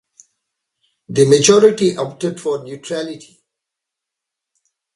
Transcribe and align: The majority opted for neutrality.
The 1.09 1.29
majority 1.29 1.95
opted 1.95 2.41
for 2.41 2.63
neutrality. 2.63 3.39